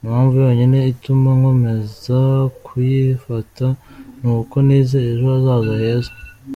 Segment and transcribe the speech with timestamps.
[0.00, 2.18] Impamvu yonyine ituma nkomeza
[2.64, 3.66] kuyifata,
[4.20, 6.12] ni uko nizeye ejo hazaza heza.